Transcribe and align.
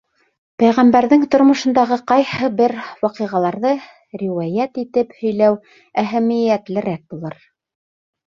Пәйғәмбәрҙең 0.61 1.25
тормошондағы 1.33 1.97
ҡайһы 2.11 2.49
бер 2.61 2.73
ваҡиғаларҙы 3.03 3.73
риүәйәт 4.21 4.81
итеп 4.85 5.13
һөйләү 5.21 5.59
әһәмиәтлерәк 6.05 7.05
булыр. 7.15 7.37